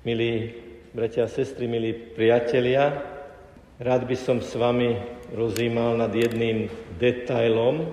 [0.00, 0.56] Milí
[0.96, 3.04] bratia a sestry, milí priatelia,
[3.76, 4.96] rád by som s vami
[5.36, 7.84] rozímal nad jedným detailom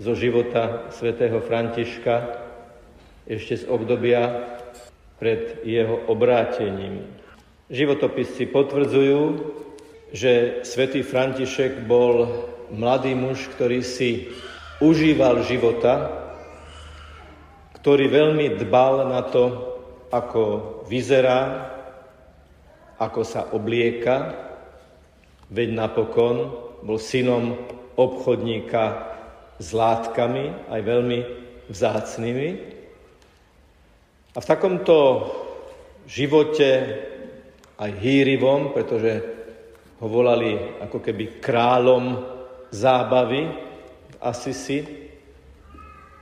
[0.00, 2.40] zo života svätého Františka
[3.28, 4.48] ešte z obdobia
[5.20, 7.04] pred jeho obrátením.
[7.68, 9.20] Životopisci potvrdzujú,
[10.16, 14.32] že svätý František bol mladý muž, ktorý si
[14.80, 16.16] užíval života,
[17.76, 19.75] ktorý veľmi dbal na to,
[20.10, 20.42] ako
[20.86, 21.72] vyzerá,
[22.96, 24.32] ako sa oblieka,
[25.52, 26.36] veď napokon
[26.82, 27.54] bol synom
[27.96, 29.14] obchodníka
[29.56, 31.18] s látkami, aj veľmi
[31.72, 32.48] vzácnými.
[34.36, 34.96] A v takomto
[36.04, 36.70] živote
[37.80, 39.12] aj hýrivom, pretože
[39.96, 42.20] ho volali ako keby kráľom
[42.68, 43.48] zábavy
[44.12, 44.84] v Asisi,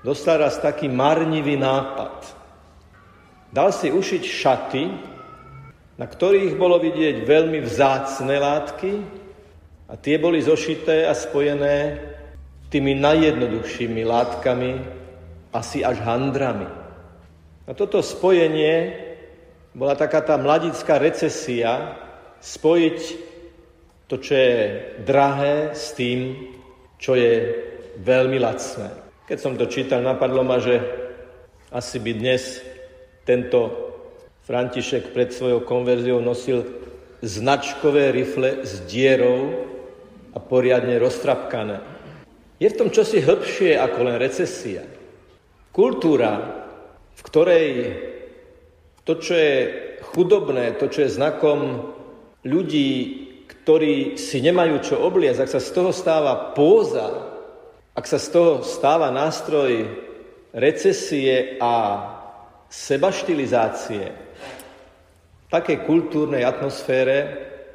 [0.06, 2.44] dostal raz taký marnivý nápad.
[3.55, 4.85] Dal si ušiť šaty,
[5.95, 8.93] na ktorých bolo vidieť veľmi vzácne látky
[9.87, 12.03] a tie boli zošité a spojené
[12.67, 14.83] tými najjednoduchšími látkami,
[15.55, 16.67] asi až handrami.
[17.70, 18.91] A toto spojenie
[19.71, 21.95] bola taká tá mladická recesia
[22.43, 22.98] spojiť
[24.11, 24.55] to, čo je
[25.06, 26.50] drahé s tým,
[26.98, 27.55] čo je
[28.03, 28.91] veľmi lacné.
[29.31, 30.83] Keď som to čítal, napadlo ma, že
[31.71, 32.73] asi by dnes
[33.25, 33.61] tento
[34.44, 36.69] František pred svojou konverziou nosil
[37.25, 39.64] značkové rifle s dierou
[40.36, 41.81] a poriadne roztrapkané.
[42.61, 44.84] Je v tom čosi hĺbšie ako len recesia.
[45.72, 46.33] Kultúra,
[47.16, 47.69] v ktorej
[49.08, 49.55] to, čo je
[50.12, 51.92] chudobné, to, čo je znakom
[52.44, 57.33] ľudí, ktorí si nemajú čo obliecť, ak sa z toho stáva póza,
[57.97, 59.88] ak sa z toho stáva nástroj
[60.53, 61.72] recesie a
[62.75, 64.05] sebaštilizácie,
[65.47, 67.16] v takej kultúrnej atmosfére,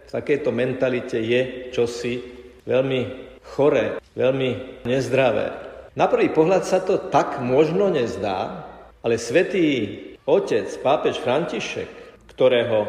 [0.03, 2.19] v takejto mentalite je čosi
[2.67, 5.47] veľmi choré, veľmi nezdravé.
[5.96, 8.68] Na prvý pohľad sa to tak možno nezdá,
[9.00, 9.96] ale svetý
[10.28, 11.88] Otec, pápež František,
[12.35, 12.85] ktorého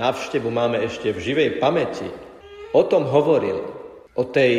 [0.00, 2.08] návštevu máme ešte v živej pamäti,
[2.72, 3.60] o tom hovoril,
[4.16, 4.54] o tej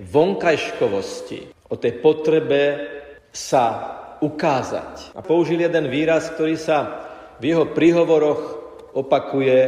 [0.00, 2.62] vonkajškovosti, o tej potrebe
[3.30, 5.14] sa ukázať.
[5.14, 7.06] A použil jeden výraz, ktorý sa
[7.38, 8.42] v jeho príhovoroch
[8.94, 9.58] opakuje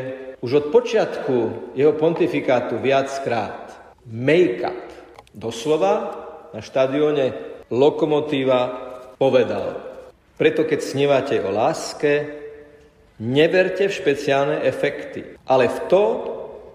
[0.41, 1.37] už od počiatku
[1.77, 3.71] jeho pontifikátu viackrát.
[4.09, 4.91] Make-up.
[5.31, 5.95] Doslova
[6.51, 7.37] na štadióne
[7.71, 9.91] Lokomotíva povedal
[10.41, 12.25] preto keď snívate o láske,
[13.21, 16.05] neverte v špeciálne efekty, ale v to,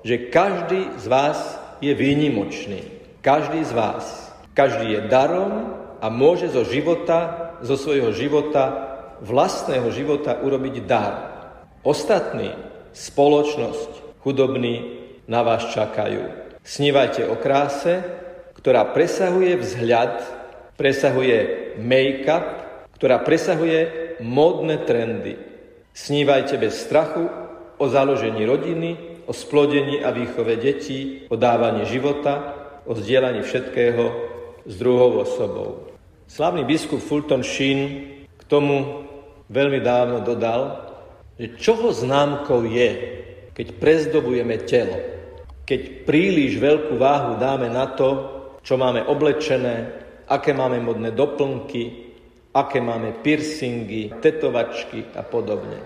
[0.05, 2.85] že každý z vás je výnimočný.
[3.25, 4.05] Každý z vás.
[4.53, 11.13] Každý je darom a môže zo života, zo svojho života, vlastného života urobiť dar.
[11.85, 12.51] Ostatní,
[12.91, 16.25] spoločnosť, chudobní na vás čakajú.
[16.65, 18.01] Snívajte o kráse,
[18.57, 20.13] ktorá presahuje vzhľad,
[20.73, 21.37] presahuje
[21.77, 22.65] make-up,
[22.97, 25.37] ktorá presahuje módne trendy.
[25.93, 27.29] Snívajte bez strachu
[27.77, 34.03] o založení rodiny, o splodení a výchove detí, o dávaní života, o zdieľaní všetkého
[34.65, 35.94] s druhou osobou.
[36.25, 37.81] Slavný biskup Fulton Sheen
[38.25, 39.05] k tomu
[39.53, 40.89] veľmi dávno dodal,
[41.37, 42.89] že čoho známkou je,
[43.53, 44.97] keď prezdobujeme telo,
[45.69, 48.09] keď príliš veľkú váhu dáme na to,
[48.65, 49.93] čo máme oblečené,
[50.25, 52.13] aké máme modné doplnky,
[52.57, 55.77] aké máme piercingy, tetovačky a podobne.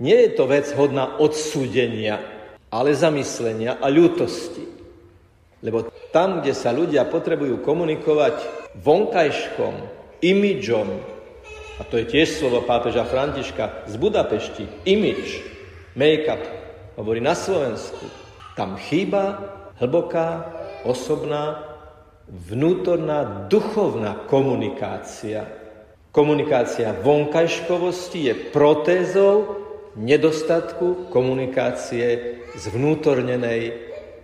[0.00, 2.24] Nie je to vec hodná odsúdenia,
[2.72, 4.64] ale zamyslenia a ľútosti.
[5.60, 8.42] Lebo tam, kde sa ľudia potrebujú komunikovať
[8.78, 9.74] vonkajškom,
[10.20, 10.88] imidžom,
[11.80, 15.40] a to je tiež slovo pápeža Františka z Budapešti, imidž,
[15.96, 16.44] make-up,
[17.00, 18.04] hovorí na Slovensku,
[18.52, 19.40] tam chýba
[19.80, 20.44] hlboká,
[20.84, 21.64] osobná
[22.28, 25.48] vnútorná duchovná komunikácia.
[26.12, 29.56] Komunikácia vonkajškovosti je protézou
[29.96, 33.72] nedostatku komunikácie zvnútornenej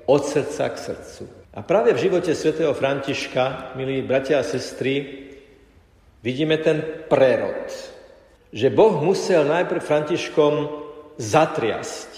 [0.06, 1.35] od srdca k srdcu.
[1.56, 5.24] A práve v živote svätého Františka, milí bratia a sestry,
[6.20, 7.72] vidíme ten prerod,
[8.52, 10.54] že Boh musel najprv Františkom
[11.16, 12.10] zatriasť.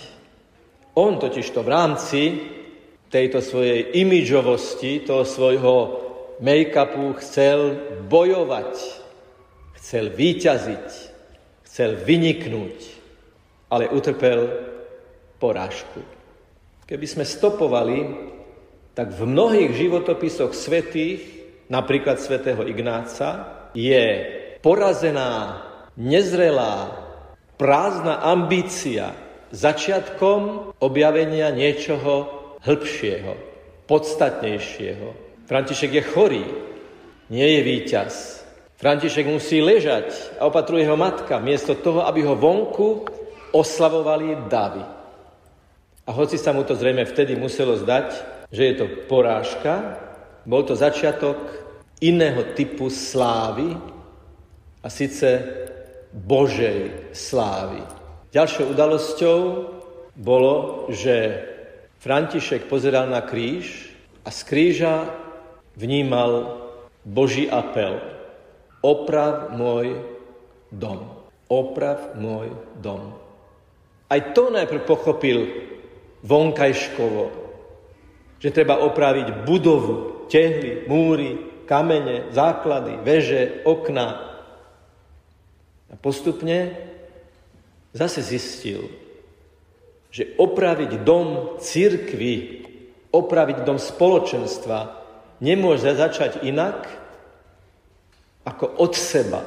[0.99, 2.20] On totižto v rámci
[3.06, 5.75] tejto svojej imidžovosti, toho svojho
[6.43, 7.79] make-upu chcel
[8.11, 8.75] bojovať,
[9.79, 10.88] chcel výťaziť,
[11.62, 12.79] chcel vyniknúť,
[13.70, 14.50] ale utrpel
[15.38, 16.02] porážku.
[16.90, 17.99] Keby sme stopovali,
[18.98, 21.22] tak v mnohých životopisoch svetých,
[21.70, 24.26] napríklad svätého Ignáca, je
[24.58, 25.62] porazená,
[25.94, 26.98] nezrelá,
[27.54, 29.14] prázdna ambícia
[29.54, 32.26] začiatkom objavenia niečoho
[32.66, 33.38] hĺbšieho,
[33.86, 35.08] podstatnejšieho.
[35.46, 36.44] František je chorý,
[37.30, 38.42] nie je víťaz.
[38.82, 40.10] František musí ležať
[40.42, 43.06] a opatruje ho matka, miesto toho, aby ho vonku
[43.54, 44.82] oslavovali davy.
[46.02, 50.00] A hoci sa mu to zrejme vtedy muselo zdať, že je to porážka,
[50.48, 51.36] bol to začiatok
[52.00, 53.76] iného typu slávy,
[54.82, 55.42] a síce
[56.14, 57.82] Božej slávy.
[58.30, 59.38] Ďalšou udalosťou
[60.16, 61.44] bolo, že
[61.98, 63.90] František pozeral na kríž
[64.22, 64.94] a z kríža
[65.74, 66.62] vnímal
[67.02, 67.98] Boží apel.
[68.80, 69.98] Oprav môj
[70.70, 71.26] dom.
[71.50, 73.18] Oprav môj dom.
[74.08, 75.38] Aj to najprv pochopil
[76.22, 77.47] vonkajškovo,
[78.38, 84.29] že treba opraviť budovu, tehly, múry, kamene, základy, veže, okna,
[85.88, 86.76] a postupne
[87.96, 88.93] zase zistil,
[90.12, 92.64] že opraviť dom církvy,
[93.08, 95.00] opraviť dom spoločenstva
[95.40, 96.85] nemôže začať inak
[98.44, 99.40] ako od seba.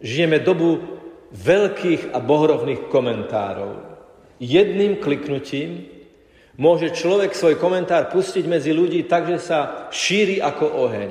[0.00, 0.80] Žijeme dobu
[1.32, 3.80] veľkých a bohrovných komentárov.
[4.40, 5.88] Jedným kliknutím
[6.56, 11.10] môže človek svoj komentár pustiť medzi ľudí tak, že sa šíri ako oheň.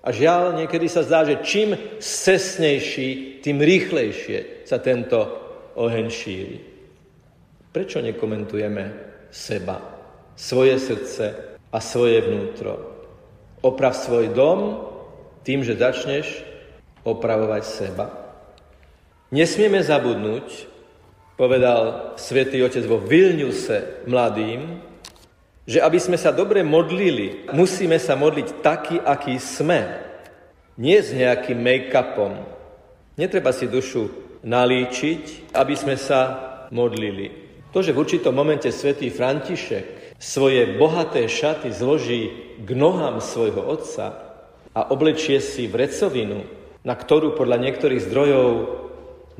[0.00, 5.20] A žiaľ, niekedy sa zdá, že čím cestnejší, tým rýchlejšie sa tento
[5.76, 6.58] oheň šíri.
[7.70, 8.84] Prečo nekomentujeme
[9.28, 9.76] seba,
[10.34, 13.04] svoje srdce a svoje vnútro?
[13.60, 14.88] Oprav svoj dom
[15.44, 16.48] tým, že začneš
[17.04, 18.06] opravovať seba.
[19.30, 20.69] Nesmieme zabudnúť,
[21.40, 24.76] povedal svätý Otec vo Vilniuse mladým,
[25.64, 29.88] že aby sme sa dobre modlili, musíme sa modliť taký, aký sme.
[30.76, 32.44] Nie s nejakým make-upom.
[33.16, 34.12] Netreba si dušu
[34.44, 36.20] nalíčiť, aby sme sa
[36.68, 37.32] modlili.
[37.72, 44.36] To, že v určitom momente svätý František svoje bohaté šaty zloží k nohám svojho otca
[44.76, 46.44] a oblečie si vrecovinu,
[46.84, 48.48] na ktorú podľa niektorých zdrojov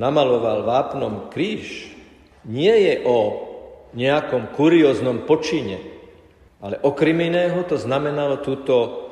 [0.01, 1.90] namaloval vápnom kríž,
[2.45, 3.19] nie je o
[3.93, 5.83] nejakom kurióznom počine,
[6.61, 9.09] ale okrem iného to znamenalo túto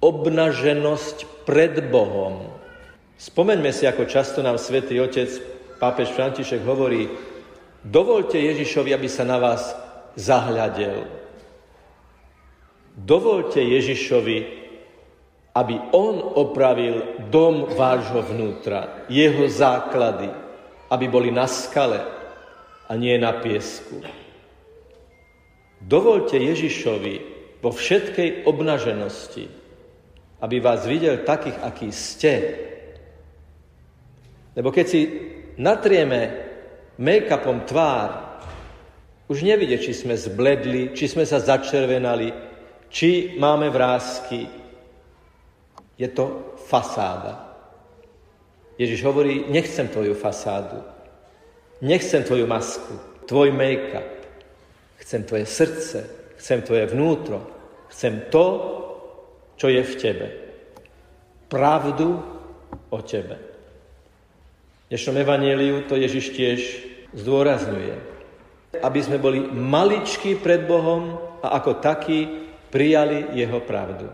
[0.00, 2.48] obnaženosť pred Bohom.
[3.20, 5.28] Spomeňme si, ako často nám svätý Otec,
[5.76, 7.08] pápež František hovorí,
[7.84, 9.76] dovolte Ježišovi, aby sa na vás
[10.16, 11.04] zahľadel.
[12.96, 14.38] Dovolte Ježišovi,
[15.52, 20.32] aby on opravil dom vášho vnútra, jeho základy,
[20.88, 22.19] aby boli na skale
[22.90, 24.02] a nie na piesku.
[25.78, 27.14] Dovolte Ježišovi
[27.62, 29.46] vo všetkej obnaženosti,
[30.42, 32.34] aby vás videl takých, akí ste.
[34.58, 35.00] Lebo keď si
[35.54, 36.50] natrieme
[36.98, 38.28] make-upom tvár,
[39.30, 42.34] už nevidie, či sme zbledli, či sme sa začervenali,
[42.90, 44.50] či máme vrázky.
[45.94, 47.54] Je to fasáda.
[48.74, 50.82] Ježiš hovorí, nechcem tvoju fasádu,
[51.80, 52.94] nechcem tvoju masku,
[53.26, 54.20] tvoj make-up.
[55.00, 55.98] Chcem tvoje srdce,
[56.36, 57.40] chcem tvoje vnútro,
[57.88, 58.46] chcem to,
[59.56, 60.26] čo je v tebe.
[61.48, 62.20] Pravdu
[62.88, 63.36] o tebe.
[64.86, 66.60] V dnešnom evaníliu to Ježiš tiež
[67.16, 67.96] zdôrazňuje.
[68.80, 72.26] Aby sme boli maličkí pred Bohom a ako takí
[72.70, 74.06] prijali Jeho pravdu.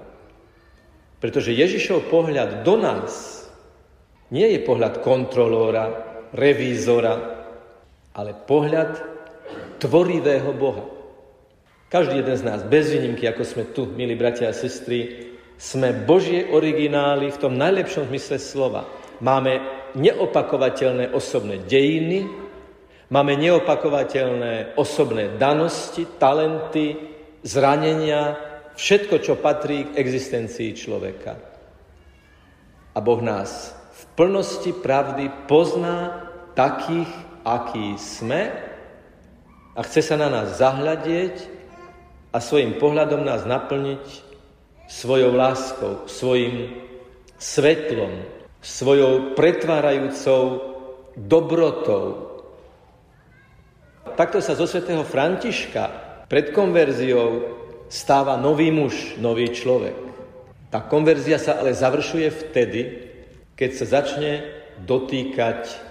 [1.20, 3.44] Pretože Ježišov pohľad do nás
[4.32, 5.92] nie je pohľad kontrolóra,
[6.32, 7.35] revízora,
[8.16, 8.96] ale pohľad
[9.76, 10.88] tvorivého Boha.
[11.92, 15.28] Každý jeden z nás, bez výnimky, ako sme tu, milí bratia a sestry,
[15.60, 18.88] sme Božie originály v tom najlepšom zmysle slova.
[19.20, 19.60] Máme
[19.94, 22.26] neopakovateľné osobné dejiny,
[23.12, 26.96] máme neopakovateľné osobné danosti, talenty,
[27.46, 28.34] zranenia,
[28.74, 31.38] všetko, čo patrí k existencii človeka.
[32.92, 37.08] A Boh nás v plnosti pravdy pozná takých,
[37.46, 38.50] akí sme
[39.78, 41.46] a chce sa na nás zahľadieť
[42.34, 44.02] a svojim pohľadom nás naplniť
[44.90, 46.74] svojou láskou, svojim
[47.38, 48.26] svetlom,
[48.58, 50.42] svojou pretvárajúcou
[51.14, 52.34] dobrotou.
[54.18, 55.84] Takto sa zo svätého Františka
[56.26, 57.54] pred konverziou
[57.86, 59.94] stáva nový muž, nový človek.
[60.66, 62.80] Tá konverzia sa ale završuje vtedy,
[63.54, 64.42] keď sa začne
[64.82, 65.85] dotýkať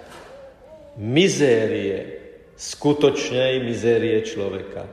[1.00, 2.24] mizérie,
[2.56, 4.88] skutočnej mizérie človeka.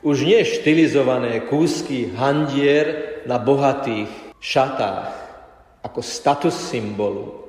[0.00, 4.08] Už nie štilizované kúsky handier na bohatých
[4.40, 5.12] šatách
[5.84, 7.40] ako status symbolu,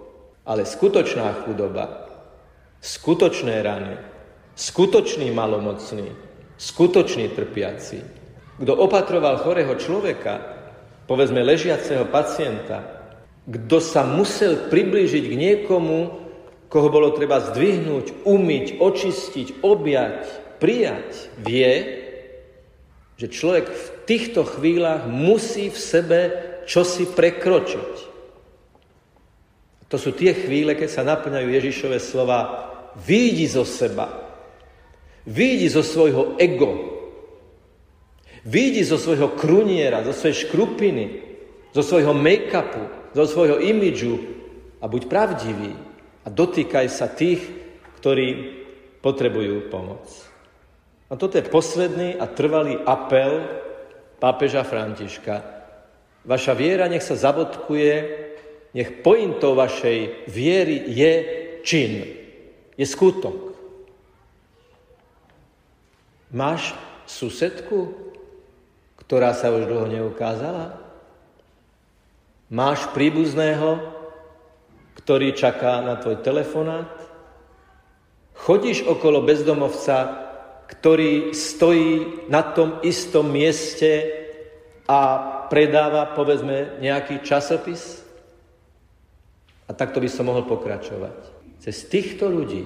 [0.42, 2.10] Ale skutočná chudoba,
[2.82, 3.94] skutočné rany,
[4.58, 6.10] skutočný malomocný,
[6.58, 8.02] skutočný trpiaci,
[8.58, 10.42] kto opatroval chorého človeka,
[11.06, 13.06] povedzme ležiaceho pacienta,
[13.46, 16.21] kto sa musel priblížiť k niekomu,
[16.72, 20.24] koho bolo treba zdvihnúť, umyť, očistiť, objať,
[20.64, 22.00] prijať, vie,
[23.20, 26.20] že človek v týchto chvíľach musí v sebe
[26.64, 27.94] čosi prekročiť.
[29.92, 32.72] To sú tie chvíle, keď sa naplňajú Ježišové slova.
[32.96, 34.08] Výjdi zo seba,
[35.28, 36.72] výjdi zo svojho ego,
[38.48, 41.06] výjdi zo svojho kruniera, zo svojej škrupiny,
[41.72, 44.20] zo svojho make-upu, zo svojho imidžu
[44.84, 45.91] a buď pravdivý
[46.22, 47.42] a dotýkaj sa tých,
[48.02, 48.62] ktorí
[49.02, 50.06] potrebujú pomoc.
[51.12, 53.44] A toto je posledný a trvalý apel
[54.22, 55.44] pápeža Františka.
[56.24, 57.94] Vaša viera nech sa zabodkuje,
[58.72, 61.14] nech pointou vašej viery je
[61.66, 61.94] čin,
[62.78, 63.52] je skutok.
[66.32, 66.72] Máš
[67.10, 67.92] susedku,
[69.04, 70.80] ktorá sa už dlho neukázala?
[72.48, 74.01] Máš príbuzného,
[74.98, 76.90] ktorý čaká na tvoj telefonát?
[78.36, 80.28] Chodíš okolo bezdomovca,
[80.72, 84.08] ktorý stojí na tom istom mieste
[84.88, 85.00] a
[85.52, 88.02] predáva, povedzme, nejaký časopis?
[89.68, 91.16] A takto by som mohol pokračovať.
[91.62, 92.66] Cez týchto ľudí,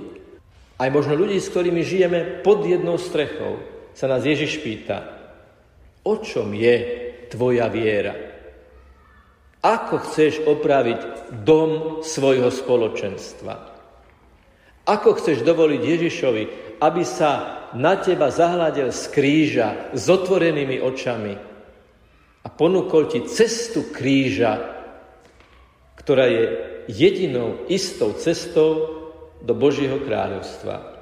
[0.80, 3.60] aj možno ľudí, s ktorými žijeme pod jednou strechou,
[3.96, 5.08] sa nás Ježiš pýta,
[6.04, 6.76] o čom je
[7.32, 8.35] tvoja viera?
[9.66, 13.74] Ako chceš opraviť dom svojho spoločenstva?
[14.86, 16.44] Ako chceš dovoliť Ježišovi,
[16.78, 21.34] aby sa na teba zahľadil z kríža s otvorenými očami
[22.46, 24.62] a ponúkol ti cestu kríža,
[25.98, 26.44] ktorá je
[26.86, 29.02] jedinou istou cestou
[29.42, 30.94] do Božieho kráľovstva.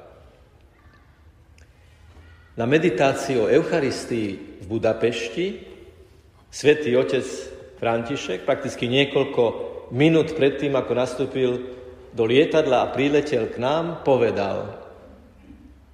[2.55, 5.47] Na meditáciu o Eucharistii v Budapešti
[6.47, 7.27] svätý Otec
[7.83, 9.43] František, prakticky niekoľko
[9.91, 11.51] minút predtým, ako nastúpil
[12.15, 14.79] do lietadla a priletel k nám, povedal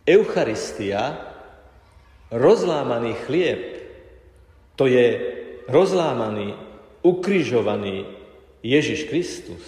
[0.06, 1.18] Eucharistia,
[2.30, 3.62] rozlámaný chlieb,
[4.78, 5.18] to je
[5.66, 6.54] rozlámaný,
[7.02, 8.06] ukrižovaný
[8.62, 9.66] Ježiš Kristus.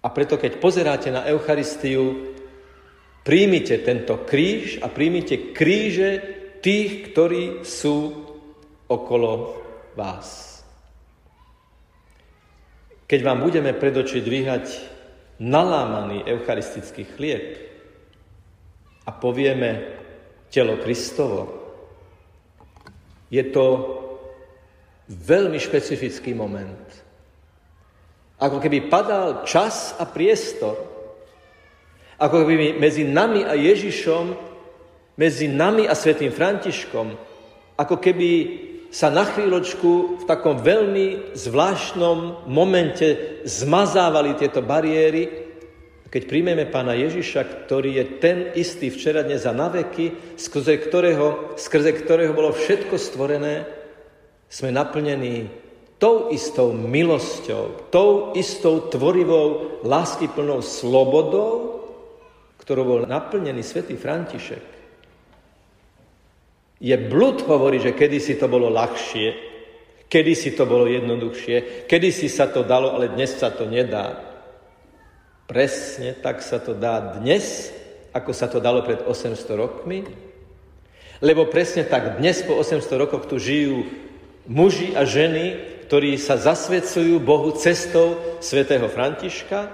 [0.00, 2.32] A preto, keď pozeráte na Eucharistiu,
[3.20, 6.10] príjmite tento kríž a príjmite kríže
[6.64, 8.16] tých, ktorí sú
[8.88, 9.60] okolo
[9.96, 10.60] vás.
[13.06, 14.64] Keď vám budeme pred oči dvíhať
[15.36, 17.60] nalámaný eucharistický chlieb
[19.04, 20.00] a povieme
[20.48, 21.60] telo Kristovo,
[23.32, 23.66] je to
[25.08, 26.84] veľmi špecifický moment.
[28.42, 30.76] Ako keby padal čas a priestor.
[32.18, 34.34] Ako keby medzi nami a Ježišom,
[35.16, 37.12] medzi nami a svätým Františkom,
[37.76, 38.30] ako keby
[38.92, 45.48] sa na chvíľočku v takom veľmi zvláštnom momente zmazávali tieto bariéry,
[46.12, 51.56] keď príjmeme pána Ježiša, ktorý je ten istý včera, dnes a na veky, skrze ktorého,
[51.56, 53.64] skrze ktorého bolo všetko stvorené,
[54.52, 55.48] sme naplnení
[55.96, 61.80] tou istou milosťou, tou istou tvorivou, láskyplnou slobodou,
[62.60, 64.81] ktorou bol naplnený svätý František.
[66.82, 69.30] Je blud hovoriť, že kedysi to bolo ľahšie,
[70.10, 74.18] kedysi to bolo jednoduchšie, kedysi sa to dalo, ale dnes sa to nedá.
[75.46, 77.70] Presne tak sa to dá dnes,
[78.10, 80.02] ako sa to dalo pred 800 rokmi,
[81.22, 83.86] lebo presne tak dnes po 800 rokoch tu žijú
[84.50, 85.54] muži a ženy,
[85.86, 89.70] ktorí sa zasvedcujú Bohu cestou svätého Františka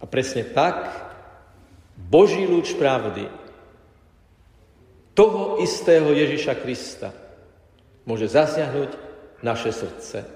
[0.00, 0.88] a presne tak
[2.00, 3.28] Boží lúč pravdy
[5.16, 7.08] toho istého Ježiša Krista
[8.04, 8.90] môže zasiahnuť
[9.40, 10.28] naše srdce.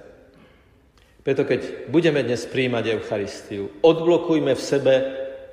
[1.21, 4.95] Preto keď budeme dnes príjmať Eucharistiu, odblokujme v sebe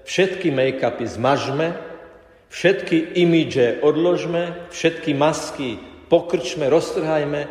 [0.07, 1.75] všetky make-upy, zmažme,
[2.47, 5.75] všetky imidže odložme, všetky masky
[6.07, 7.41] pokrčme, roztrhajme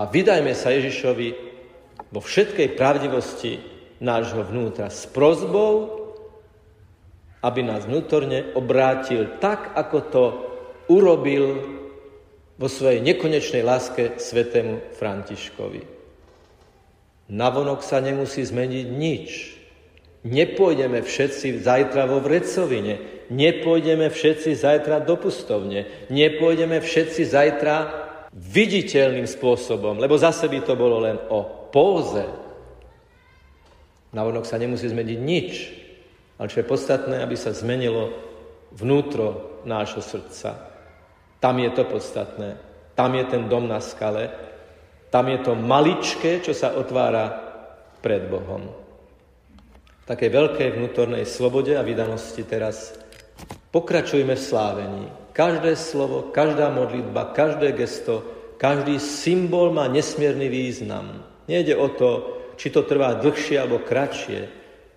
[0.00, 1.28] a vydajme sa Ježišovi
[2.08, 3.60] vo všetkej pravdivosti
[4.00, 5.92] nášho vnútra s prozbou,
[7.44, 10.24] aby nás vnútorne obrátil tak, ako to
[10.88, 11.76] urobil
[12.56, 15.82] vo svojej nekonečnej láske svetému Františkovi.
[17.26, 19.28] Navonok sa nemusí zmeniť nič.
[20.26, 27.76] Nepôjdeme všetci zajtra vo Vrecovine, nepôjdeme všetci zajtra do pustovne, nepôjdeme všetci zajtra
[28.34, 32.26] viditeľným spôsobom, lebo zase by to bolo len o póze.
[34.10, 35.50] Navonok sa nemusí zmeniť nič,
[36.40, 38.12] ale čo je podstatné, aby sa zmenilo
[38.74, 40.75] vnútro nášho srdca.
[41.40, 42.56] Tam je to podstatné.
[42.96, 44.32] Tam je ten dom na skale.
[45.12, 47.28] Tam je to maličké, čo sa otvára
[48.00, 48.72] pred Bohom.
[50.02, 52.94] V takej veľkej vnútornej slobode a vydanosti teraz
[53.74, 55.04] pokračujme v slávení.
[55.36, 58.24] Každé slovo, každá modlitba, každé gesto,
[58.56, 61.26] každý symbol má nesmierny význam.
[61.44, 62.10] Nejde o to,
[62.56, 64.48] či to trvá dlhšie alebo kratšie.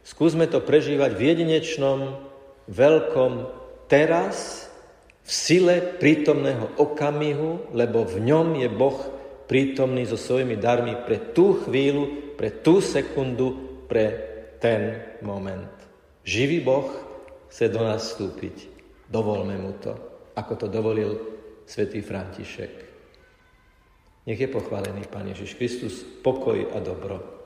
[0.08, 2.00] Skúsme to prežívať v jedinečnom,
[2.72, 3.52] veľkom
[3.92, 4.69] teraz,
[5.30, 8.98] v sile prítomného okamihu, lebo v ňom je Boh
[9.46, 14.06] prítomný so svojimi darmi pre tú chvíľu, pre tú sekundu, pre
[14.58, 15.70] ten moment.
[16.26, 16.90] Živý Boh
[17.46, 18.74] chce do nás vstúpiť.
[19.06, 19.94] Dovolme mu to,
[20.34, 21.22] ako to dovolil
[21.70, 22.74] svätý František.
[24.26, 27.39] Nech je pochválený Pán Ježiš Kristus, pokoj a dobro.